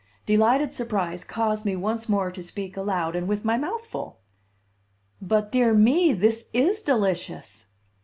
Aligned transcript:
Delighted 0.25 0.73
surprise 0.73 1.23
caused 1.23 1.63
me 1.63 1.75
once 1.75 2.09
more 2.09 2.31
to 2.31 2.41
speak 2.41 2.75
aloud, 2.75 3.15
and 3.15 3.27
with 3.27 3.45
my 3.45 3.55
mouth 3.55 3.85
full. 3.85 4.17
"But, 5.21 5.51
dear 5.51 5.75
me, 5.75 6.11
this 6.11 6.47
Is 6.53 6.81
delicious!" 6.81 7.67